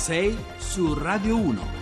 [0.00, 1.79] 6 su Radio 1.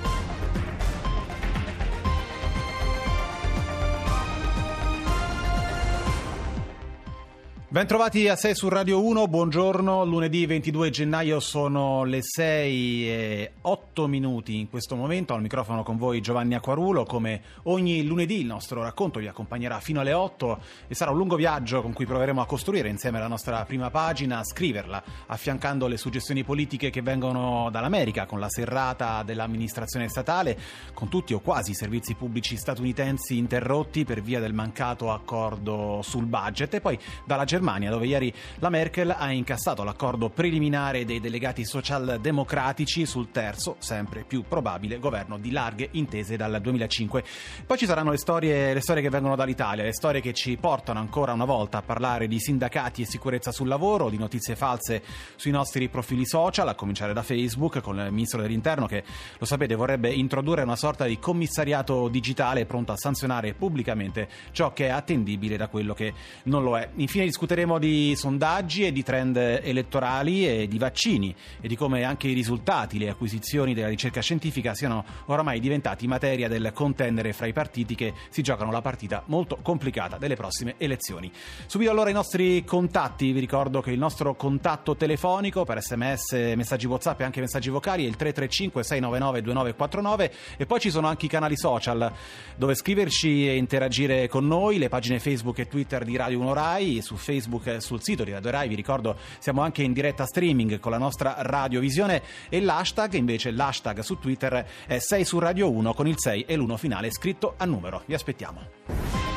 [7.71, 14.07] Bentrovati a 6 su Radio 1, buongiorno, lunedì 22 gennaio sono le 6 e 8
[14.07, 18.81] minuti in questo momento, al microfono con voi Giovanni Acquarulo, come ogni lunedì il nostro
[18.81, 22.47] racconto vi accompagnerà fino alle 8 e sarà un lungo viaggio con cui proveremo a
[22.47, 28.25] costruire insieme la nostra prima pagina, a scriverla, affiancando le suggestioni politiche che vengono dall'America,
[28.25, 30.59] con la serrata dell'amministrazione statale,
[30.95, 36.25] con tutti o quasi i servizi pubblici statunitensi interrotti per via del mancato accordo sul
[36.25, 36.73] budget.
[36.73, 41.65] E poi dalla Germania Germania, dove ieri la Merkel ha incassato l'accordo preliminare dei delegati
[41.65, 47.25] socialdemocratici sul terzo, sempre più probabile, governo di larghe intese dal 2005.
[47.67, 51.01] Poi ci saranno le storie, le storie che vengono dall'Italia, le storie che ci portano
[51.01, 55.03] ancora una volta a parlare di sindacati e sicurezza sul lavoro, di notizie false
[55.35, 59.03] sui nostri profili social, a cominciare da Facebook, con il ministro dell'Interno che,
[59.37, 64.87] lo sapete, vorrebbe introdurre una sorta di commissariato digitale pronto a sanzionare pubblicamente ciò che
[64.87, 66.13] è attendibile da quello che
[66.45, 66.89] non lo è.
[66.95, 72.05] Infine discutiamo discuteremo di sondaggi e di trend elettorali e di vaccini e di come
[72.05, 77.47] anche i risultati, le acquisizioni della ricerca scientifica siano oramai diventati materia del contendere fra
[77.47, 81.33] i partiti che si giocano la partita molto complicata delle prossime elezioni.
[81.65, 86.87] Subito allora i nostri contatti, vi ricordo che il nostro contatto telefonico per sms, messaggi
[86.87, 91.25] whatsapp e anche messaggi vocali è il 335 699 2949 e poi ci sono anche
[91.25, 92.13] i canali social
[92.57, 97.01] dove scriverci e interagire con noi, le pagine Facebook e Twitter di Radio 1 Rai,
[97.01, 100.27] su Facebook Facebook e sul sito di Radio Rai, vi ricordo siamo anche in diretta
[100.27, 105.71] streaming con la nostra radiovisione e l'hashtag invece l'hashtag su Twitter è 6 su Radio
[105.71, 108.03] 1 con il 6 e l'1 finale scritto a numero.
[108.07, 108.67] Vi aspettiamo.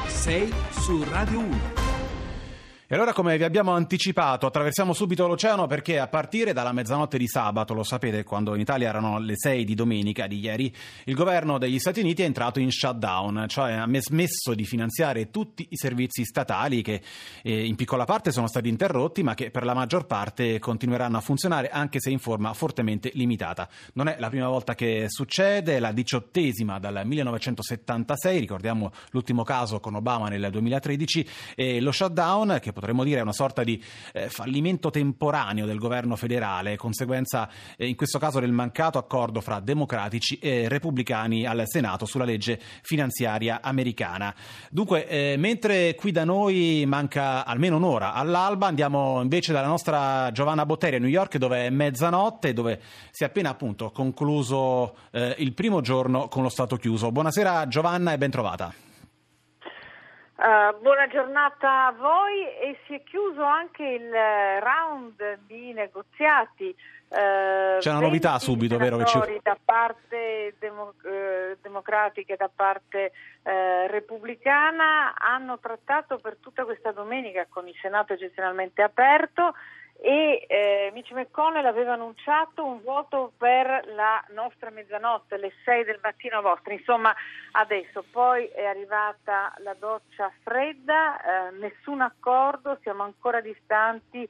[0.08, 1.81] 6 su Radio 1.
[2.92, 7.26] E allora, come vi abbiamo anticipato, attraversiamo subito l'oceano perché a partire dalla mezzanotte di
[7.26, 10.76] sabato, lo sapete, quando in Italia erano le 6 di domenica di ieri,
[11.06, 15.68] il governo degli Stati Uniti è entrato in shutdown, cioè ha smesso di finanziare tutti
[15.70, 17.02] i servizi statali che
[17.44, 21.22] eh, in piccola parte sono stati interrotti, ma che per la maggior parte continueranno a
[21.22, 23.70] funzionare anche se in forma fortemente limitata.
[23.94, 29.80] Non è la prima volta che succede, è la diciottesima dal 1976, ricordiamo l'ultimo caso
[29.80, 33.82] con Obama nel 2013, e lo shutdown che potremmo dire una sorta di
[34.12, 37.48] eh, fallimento temporaneo del governo federale, conseguenza
[37.78, 42.60] eh, in questo caso del mancato accordo fra democratici e repubblicani al Senato sulla legge
[42.82, 44.34] finanziaria americana.
[44.70, 50.66] Dunque, eh, mentre qui da noi manca almeno un'ora all'alba, andiamo invece dalla nostra Giovanna
[50.66, 52.82] Botteri a New York dove è mezzanotte, dove
[53.12, 57.12] si è appena appunto concluso eh, il primo giorno con lo Stato chiuso.
[57.12, 58.91] Buonasera Giovanna e ben trovata.
[60.42, 66.76] Uh, buona giornata a voi e si è chiuso anche il eh, round di negoziati.
[67.10, 68.98] Uh, C'è una novità subito, vero?
[68.98, 69.20] Che ci...
[69.44, 73.12] Da parte demo, uh, democratica e da parte
[73.44, 79.54] repubblicana hanno trattato per tutta questa domenica con il Senato eccezionalmente aperto
[80.04, 86.00] e eh, Mitch McConnell aveva annunciato un voto per la nostra mezzanotte, le 6 del
[86.02, 86.74] mattino vostra.
[86.74, 87.14] Insomma,
[87.52, 94.28] adesso poi è arrivata la doccia fredda, eh, nessun accordo, siamo ancora distanti,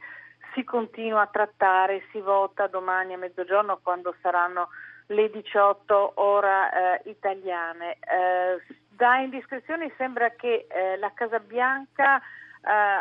[0.54, 4.68] si continua a trattare, si vota domani a mezzogiorno quando saranno
[5.08, 7.94] le 18 ora eh, italiane.
[7.94, 12.22] Eh, da indiscrezioni sembra che eh, la Casa Bianca eh,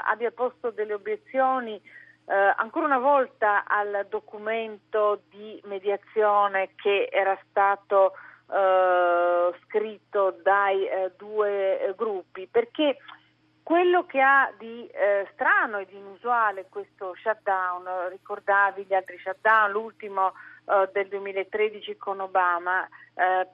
[0.04, 1.82] abbia posto delle obiezioni
[2.30, 8.12] eh, ancora una volta al documento di mediazione che era stato
[8.52, 12.98] eh, scritto dai eh, due eh, gruppi, perché
[13.64, 19.72] quello che ha di eh, strano e di inusuale questo shutdown, ricordavi gli altri shutdown,
[19.72, 20.32] l'ultimo
[20.66, 22.88] eh, del 2013 con Obama,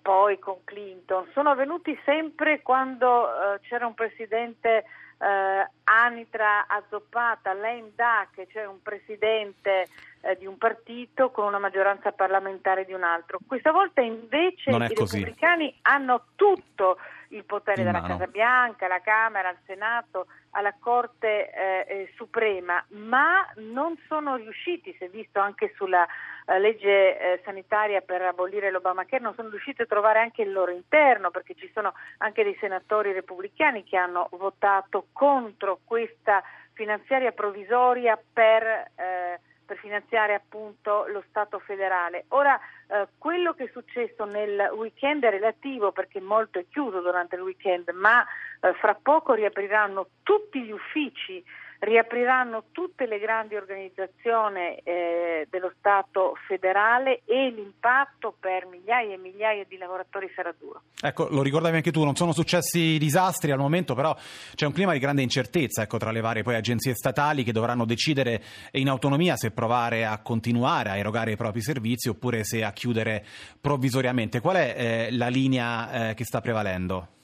[0.00, 4.84] poi con Clinton, sono avvenuti sempre quando c'era un presidente
[5.19, 9.86] eh, Anitra azzoppata, lame duck, cioè un presidente
[10.21, 13.39] eh, di un partito con una maggioranza parlamentare di un altro.
[13.47, 15.18] Questa volta invece i così.
[15.18, 16.98] repubblicani hanno tutto
[17.30, 23.47] il potere dalla Casa Bianca, alla Camera, al Senato, alla Corte eh, eh, Suprema, ma
[23.57, 26.07] non sono riusciti, si è visto anche sulla
[26.47, 30.71] eh, legge eh, sanitaria per abolire l'Obamacare, non sono riusciti a trovare anche il loro
[30.71, 38.19] interno, perché ci sono anche dei senatori repubblicani che hanno votato contro questa finanziaria provvisoria
[38.33, 42.25] per eh, per finanziare appunto lo Stato federale.
[42.28, 47.34] Ora, eh, quello che è successo nel weekend è relativo perché molto è chiuso durante
[47.34, 48.25] il weekend, ma
[48.60, 51.45] eh, fra poco riapriranno tutti gli uffici
[51.80, 59.64] riapriranno tutte le grandi organizzazioni eh, dello Stato federale e l'impatto per migliaia e migliaia
[59.68, 60.82] di lavoratori sarà duro.
[61.00, 64.16] Ecco, lo ricordavi anche tu, non sono successi disastri al momento, però
[64.54, 67.84] c'è un clima di grande incertezza ecco, tra le varie poi, agenzie statali che dovranno
[67.84, 68.42] decidere
[68.72, 73.24] in autonomia se provare a continuare a erogare i propri servizi oppure se a chiudere
[73.60, 74.40] provvisoriamente.
[74.40, 77.16] Qual è eh, la linea eh, che sta prevalendo?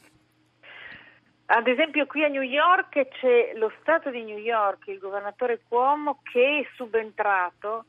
[1.46, 6.20] Ad esempio qui a New York c'è lo Stato di New York, il governatore Cuomo,
[6.22, 7.84] che è subentrato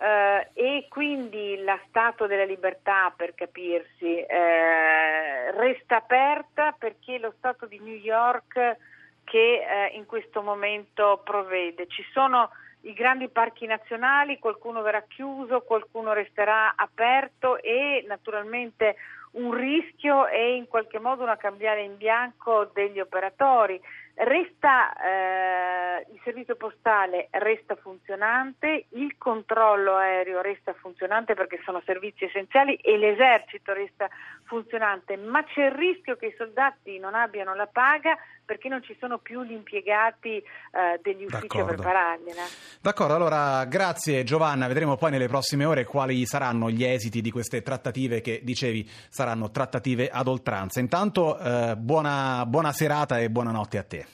[0.00, 7.34] eh, e quindi la Stato della Libertà, per capirsi, eh, resta aperta perché è lo
[7.36, 8.76] Stato di New York
[9.24, 11.86] che eh, in questo momento provvede.
[11.88, 12.50] Ci sono
[12.82, 18.96] i grandi parchi nazionali, qualcuno verrà chiuso, qualcuno resterà aperto e naturalmente
[19.32, 23.80] un rischio e in qualche modo una cambiale in bianco degli operatori.
[24.14, 32.24] Resta, eh, il servizio postale resta funzionante, il controllo aereo resta funzionante perché sono servizi
[32.24, 34.10] essenziali e l'esercito resta
[34.52, 38.94] funzionante, ma c'è il rischio che i soldati non abbiano la paga perché non ci
[39.00, 41.72] sono più gli impiegati eh, degli uffici D'accordo.
[41.72, 42.42] a preparargliela.
[42.82, 47.62] D'accordo, allora grazie Giovanna, vedremo poi nelle prossime ore quali saranno gli esiti di queste
[47.62, 50.80] trattative che dicevi saranno trattative ad oltranza.
[50.80, 54.06] Intanto eh, buona, buona serata e buonanotte a te.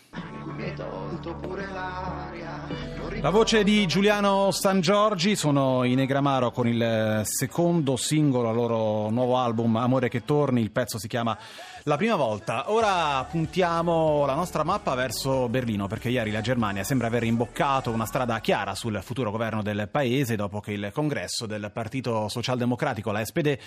[3.21, 9.11] La voce di Giuliano San Giorgi sono i Negramaro con il secondo singolo al loro
[9.11, 11.37] nuovo album Amore che torni, il pezzo si chiama
[11.83, 12.71] la prima volta.
[12.71, 18.07] Ora puntiamo la nostra mappa verso Berlino perché ieri la Germania sembra aver imboccato una
[18.07, 23.25] strada chiara sul futuro governo del paese dopo che il congresso del Partito Socialdemocratico, la
[23.25, 23.59] SPD,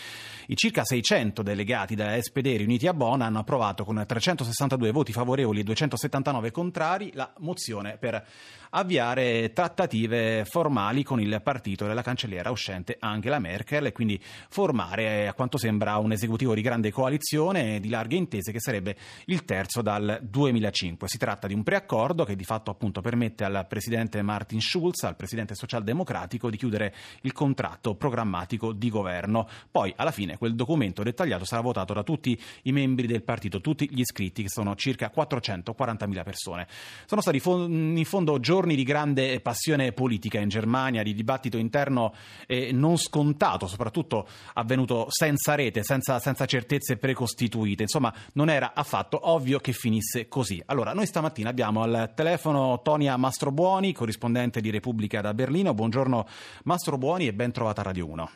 [0.48, 5.60] i circa 600 delegati della SPD riuniti a Bonn hanno approvato con 362 voti favorevoli
[5.60, 8.24] e 279 contrari la mozione per
[8.72, 15.34] avviare trattative formali con il partito della cancelliera uscente Angela Merkel e quindi formare a
[15.34, 18.96] quanto sembra un esecutivo di grande coalizione di larghe intese che sarebbe
[19.26, 21.08] il terzo dal 2005.
[21.08, 25.16] Si tratta di un preaccordo che di fatto appunto permette al presidente Martin Schulz, al
[25.16, 29.48] presidente socialdemocratico, di chiudere il contratto programmatico di governo.
[29.70, 33.90] Poi alla fine quel documento dettagliato sarà votato da tutti i membri del partito, tutti
[33.92, 36.68] gli iscritti che sono circa 440.000 persone.
[37.06, 42.14] Sono stati in fondo giorni di grande passione politica in Germania, di dibattito interno
[42.48, 47.84] eh, non scontato, soprattutto avvenuto senza rete, senza, senza certezze precostituite.
[47.84, 50.62] Insomma, non era affatto ovvio che finisse così.
[50.66, 55.74] Allora, noi stamattina abbiamo al telefono Tonia Mastrobuoni, corrispondente di Repubblica da Berlino.
[55.74, 56.28] Buongiorno
[56.64, 58.30] Mastrobuoni e ben trovata a Radio 1.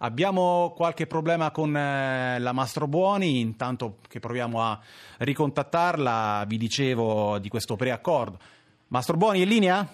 [0.00, 4.78] Abbiamo qualche problema con eh, la Mastrobuoni, intanto che proviamo a
[5.18, 8.38] ricontattarla, vi dicevo di questo preaccordo.
[8.88, 9.86] Mastro Buoni in linea?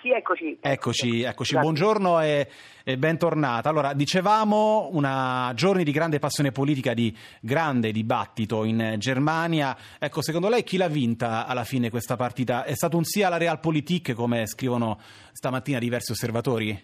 [0.00, 0.58] Sì, eccoci.
[0.60, 1.56] Eccoci, eccoci.
[1.56, 2.48] buongiorno e,
[2.82, 3.68] e, bentornata.
[3.68, 9.76] Allora, dicevamo una giorni di grande passione politica, di grande dibattito in Germania.
[9.96, 12.64] Ecco, secondo lei chi l'ha vinta alla fine questa partita?
[12.64, 14.98] È stato un sì alla Realpolitik, come scrivono
[15.30, 16.76] stamattina diversi osservatori?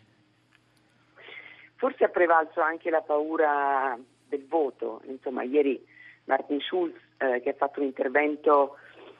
[1.74, 5.02] Forse ha prevalso anche la paura del voto.
[5.08, 5.84] Insomma, ieri
[6.26, 8.76] Martin Schulz, eh, che ha fatto un intervento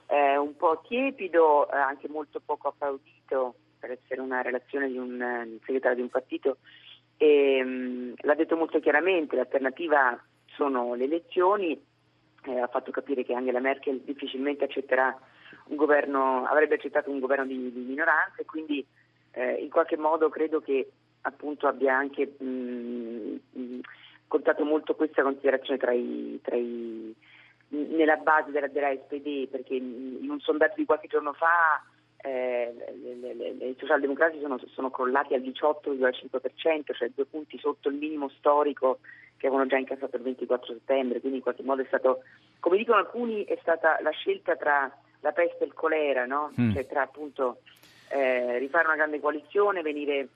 [0.09, 5.21] eh, un po' tiepido, eh, anche molto poco applaudito per essere una relazione di un
[5.21, 6.59] eh, segretario di un partito,
[7.17, 11.81] e, mh, mm, l'ha detto molto chiaramente, l'alternativa sono le elezioni,
[12.45, 15.17] eh, ha fatto capire che Angela Merkel difficilmente accetterà
[15.67, 18.85] un governo, avrebbe accettato un governo di, di minoranza e quindi
[19.33, 20.91] eh, in qualche modo credo che
[21.23, 23.81] appunto abbia anche mh, mm, mh, mm,
[24.27, 27.15] contato molto questa considerazione tra i, tra i
[27.69, 31.83] nella base della, della SPD, perché in un sondaggio di qualche giorno fa
[32.21, 37.89] eh, le, le, le, i socialdemocratici sono, sono, crollati al 18,5%, cioè due punti sotto
[37.89, 38.99] il minimo storico
[39.37, 42.23] che avevano già incassato il 24 settembre, quindi in qualche modo è stato,
[42.59, 46.53] come dicono alcuni, è stata la scelta tra la peste e il colera, no?
[46.61, 46.73] mm.
[46.73, 47.59] cioè tra appunto
[48.09, 50.29] eh, rifare una grande coalizione, venire,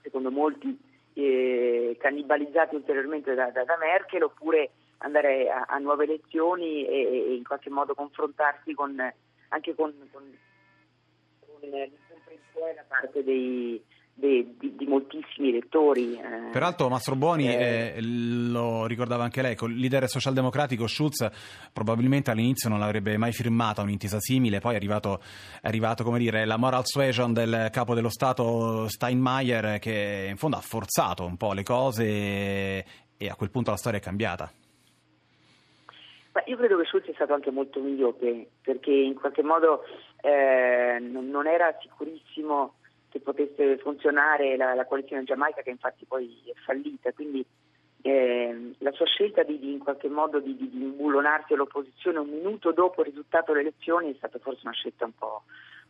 [0.00, 0.78] secondo molti,
[1.12, 7.34] eh, cannibalizzati ulteriormente da, da, da Merkel, oppure andare a, a nuove elezioni e, e,
[7.34, 8.98] in qualche modo confrontarsi con,
[9.48, 10.22] anche con, con,
[11.40, 13.82] con l'incomprensione da parte dei,
[14.18, 16.14] di, di, di, moltissimi elettori.
[16.14, 16.50] Eh.
[16.50, 21.28] Peraltro Mastro Buoni, eh, eh, lo ricordava anche lei, il leader socialdemocratico Schulz
[21.72, 25.20] probabilmente all'inizio non l'avrebbe mai firmata un'intesa simile, poi è arrivato,
[25.62, 30.56] è arrivato come dire, la moral suasion del capo dello Stato Steinmeier che in fondo
[30.56, 32.84] ha forzato un po' le cose
[33.16, 34.50] e a quel punto la storia è cambiata.
[36.32, 39.82] Ma io credo che Schulz sia stato anche molto miope perché in qualche modo
[40.20, 42.74] eh, non era sicurissimo
[43.08, 47.44] che potesse funzionare la, la coalizione giamaica che infatti poi è fallita, quindi
[48.02, 52.28] eh, la sua scelta di, di, in qualche modo di, di, di imbullonarsi all'opposizione un
[52.28, 55.42] minuto dopo il risultato delle elezioni è stata forse una scelta un po',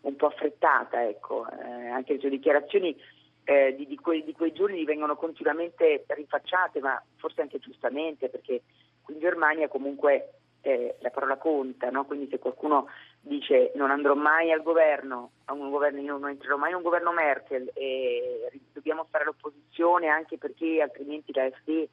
[0.03, 1.47] un po affrettata, ecco.
[1.51, 2.97] eh, anche le sue dichiarazioni
[3.45, 8.63] eh, di, quei, di, quei, giorni vengono continuamente rifacciate, ma forse anche giustamente, perché
[9.09, 12.05] in Germania comunque eh, la parola conta, no?
[12.05, 12.89] quindi se qualcuno
[13.21, 17.13] dice non andrò mai al governo, a un governo non entrerò mai in un governo
[17.13, 21.89] Merkel e dobbiamo fare l'opposizione anche perché altrimenti la FD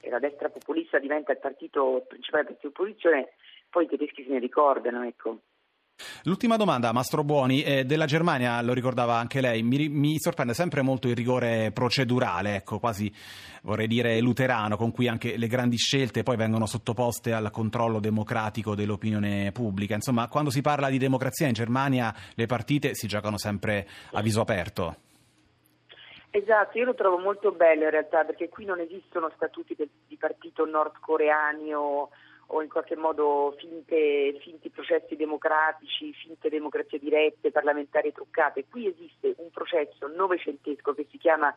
[0.00, 3.32] e la destra populista diventa il partito principale partito di opposizione,
[3.68, 5.04] poi i tedeschi se ne ricordano.
[5.04, 5.38] Ecco.
[6.24, 10.82] L'ultima domanda, Mastro Buoni, eh, della Germania, lo ricordava anche lei, mi, mi, sorprende sempre
[10.82, 13.12] molto il rigore procedurale, ecco, quasi
[13.62, 18.74] vorrei dire luterano, con cui anche le grandi scelte poi vengono sottoposte al controllo democratico
[18.74, 19.94] dell'opinione pubblica.
[19.94, 24.40] Insomma, quando si parla di democrazia in Germania le partite si giocano sempre a viso
[24.40, 24.96] aperto.
[26.32, 29.76] Esatto, io lo trovo molto bello in realtà perché qui non esistono statuti
[30.06, 32.10] di partito nordcoreani o
[32.52, 38.66] o in qualche modo finte, finti processi democratici, finte democrazie dirette, parlamentari truccate.
[38.68, 41.54] Qui esiste un processo novecentesco che si chiama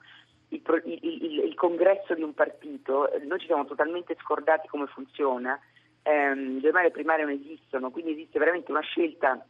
[0.49, 5.59] il, il, il, il, congresso di un partito, noi ci siamo totalmente scordati come funziona,
[6.03, 9.43] ehm, le ormai le primarie non esistono, quindi esiste veramente una scelta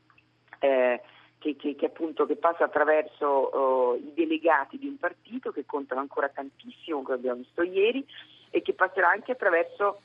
[0.59, 1.01] eh,
[1.39, 6.00] che, che, che, appunto, che, passa attraverso uh, i delegati di un partito che contano
[6.00, 8.05] ancora tantissimo, come abbiamo visto ieri,
[8.50, 10.00] e che passerà anche attraverso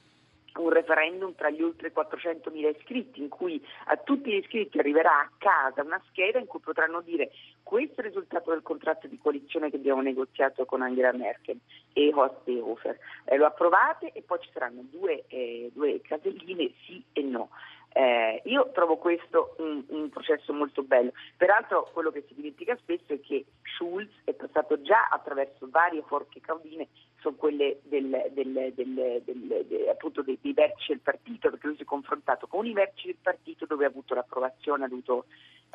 [0.63, 5.31] un referendum tra gli oltre 400.000 iscritti in cui a tutti gli iscritti arriverà a
[5.39, 7.31] casa una scheda in cui potranno dire
[7.63, 11.59] questo è il risultato del contratto di coalizione che abbiamo negoziato con Angela Merkel
[11.93, 12.99] e Horst Seehofer.
[13.25, 17.51] Eh, lo approvate e poi ci saranno due, eh, due caselline sì e no.
[17.91, 21.13] Eh, io trovo questo un, un, processo molto bello.
[21.37, 26.41] Peraltro quello che si dimentica spesso è che Schulz è passato già attraverso varie forche
[26.41, 26.89] caudine,
[27.21, 31.87] sono quelle del, del, del, appunto dei, dei, vertici del partito, perché lui si è
[31.87, 35.25] confrontato con i vertici del partito dove ha avuto l'approvazione, ha dovuto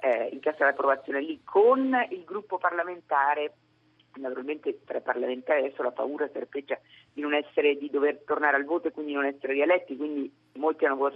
[0.02, 3.54] eh, incassare l'approvazione lì, con il gruppo parlamentare
[4.20, 6.80] naturalmente tra i parlamentari adesso la paura serpeggia
[7.12, 10.86] di non essere, di dover tornare al voto e quindi non essere rieletti, quindi molti
[10.86, 11.12] hanno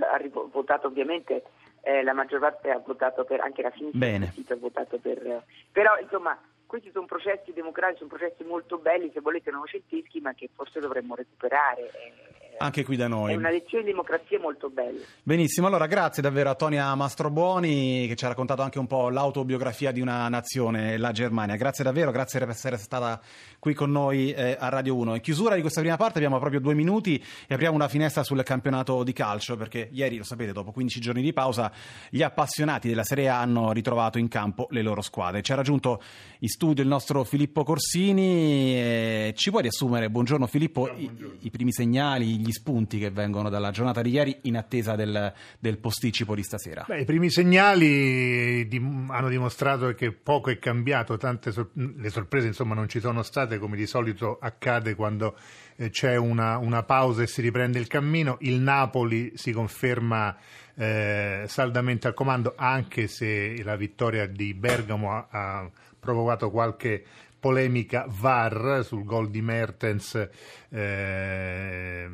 [0.52, 1.44] votato, ovviamente,
[1.82, 6.38] eh, la maggior parte ha votato per, anche la sinistra ha votato per, però insomma
[6.68, 11.16] questi sono processi democratici, sono processi molto belli, se volete novecenteschi, ma che forse dovremmo
[11.16, 11.92] recuperare.
[11.92, 12.27] Eh,
[12.58, 13.34] anche qui da noi.
[13.34, 15.00] È una lezione di democrazia molto bella.
[15.24, 19.92] Benissimo, allora grazie davvero a Tonia Mastrobuoni che ci ha raccontato anche un po' l'autobiografia
[19.92, 21.56] di una nazione, la Germania.
[21.56, 23.20] Grazie davvero, grazie per essere stata
[23.60, 25.16] qui con noi eh, a Radio 1.
[25.16, 28.42] In chiusura di questa prima parte abbiamo proprio due minuti e apriamo una finestra sul
[28.44, 31.72] campionato di calcio perché ieri, lo sapete, dopo 15 giorni di pausa
[32.10, 35.42] gli appassionati della Serie A hanno ritrovato in campo le loro squadre.
[35.42, 36.02] Ci ha raggiunto
[36.40, 38.76] in studio il nostro Filippo Corsini.
[38.76, 41.34] Eh, ci puoi riassumere, buongiorno Filippo, buongiorno.
[41.42, 45.34] I, I, primi segnali, gli spunti che vengono dalla giornata di ieri in attesa del,
[45.60, 46.86] del posticipo di stasera?
[46.88, 52.48] Beh, I primi segnali di, hanno dimostrato che poco è cambiato, tante sor- le sorprese
[52.48, 55.38] insomma non ci sono state come di solito accade quando
[55.76, 58.38] eh, c'è una, una, pausa e si riprende il cammino.
[58.42, 60.36] Il Napoli si conferma
[60.76, 67.04] eh, saldamente al comando anche se la vittoria di Bergamo ha, ha provocato qualche
[67.48, 70.30] polemica VAR sul gol di Mertens
[70.70, 72.06] eh,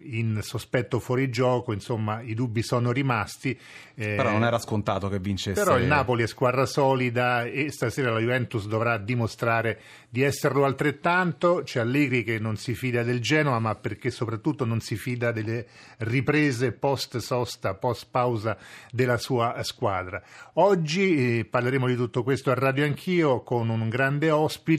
[0.00, 3.58] in sospetto fuori gioco, insomma i dubbi sono rimasti.
[3.94, 5.60] Eh, però non era scontato che vincesse.
[5.62, 9.78] Però il Napoli è squadra solida e stasera la Juventus dovrà dimostrare
[10.08, 11.60] di esserlo altrettanto.
[11.64, 15.66] C'è Allegri che non si fida del Genoa, ma perché soprattutto non si fida delle
[15.98, 18.56] riprese post sosta, post pausa
[18.90, 20.22] della sua squadra.
[20.54, 24.77] Oggi eh, parleremo di tutto questo a Radio Anch'io con un grande ospite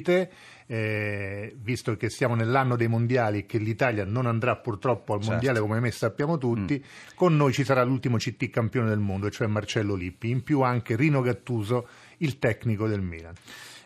[0.72, 5.34] eh, visto che siamo nell'anno dei mondiali e che l'Italia non andrà purtroppo al certo.
[5.34, 7.16] mondiale come me sappiamo tutti, mm.
[7.16, 10.96] con noi ci sarà l'ultimo CT campione del mondo, cioè Marcello Lippi, in più anche
[10.96, 11.88] Rino Gattuso,
[12.18, 13.34] il tecnico del Milan.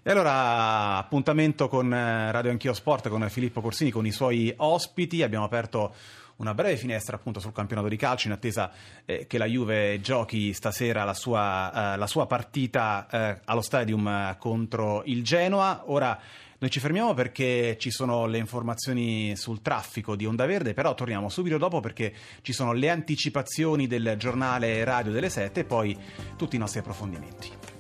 [0.06, 5.24] E allora appuntamento con eh, Radio Anch'io Sport, con Filippo Corsini, con i suoi ospiti,
[5.24, 5.94] abbiamo aperto
[6.38, 8.72] una breve finestra appunto sul campionato di calcio in attesa
[9.06, 14.08] eh, che la Juve giochi stasera la sua, eh, la sua partita eh, allo stadium
[14.08, 15.84] eh, contro il Genoa.
[15.88, 16.20] Ora
[16.64, 21.28] noi ci fermiamo perché ci sono le informazioni sul traffico di Onda Verde, però torniamo
[21.28, 25.98] subito dopo perché ci sono le anticipazioni del giornale radio delle 7 e poi
[26.38, 27.73] tutti i nostri approfondimenti.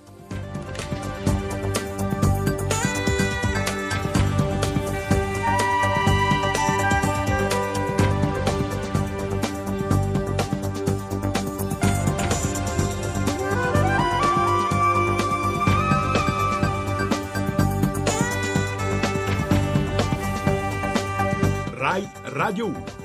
[22.33, 23.02] Radio 1.